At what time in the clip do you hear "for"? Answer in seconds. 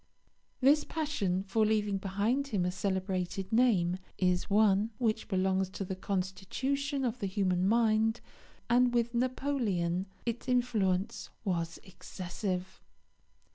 1.43-1.63